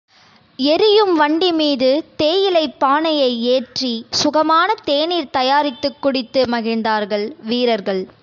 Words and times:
எரியும் 0.55 1.19
வண்டிமீது 1.19 2.01
தேயிலைப் 2.15 2.79
பானையை 2.79 3.43
ஏற்றி, 3.43 4.05
சுகமான 4.09 4.73
தேநீர் 4.83 5.29
தயாரித்துக் 5.29 6.01
குடித்து 6.01 6.45
மகிழ்ந்தார்கள் 6.45 7.35
வீரர்கள். 7.43 8.07